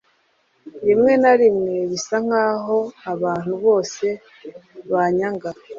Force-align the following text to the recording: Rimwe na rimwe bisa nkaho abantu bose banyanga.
Rimwe 0.87 1.13
na 1.21 1.33
rimwe 1.41 1.75
bisa 1.89 2.15
nkaho 2.25 2.77
abantu 3.13 3.53
bose 3.65 4.05
banyanga. 4.91 5.49